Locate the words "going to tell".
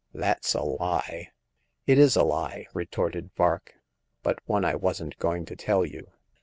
5.19-5.85